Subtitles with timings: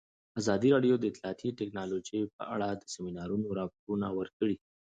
[0.39, 4.55] ازادي راډیو د اطلاعاتی تکنالوژي په اړه د سیمینارونو راپورونه ورکړي.